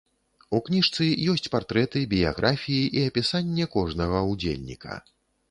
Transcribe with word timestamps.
У 0.59 0.59
кніжцы 0.69 1.09
ёсць 1.33 1.49
партрэты, 1.55 2.01
біяграфіі 2.15 2.89
і 3.01 3.05
апісанне 3.11 3.69
кожнага 3.77 4.25
ўдзельніка. 4.33 4.99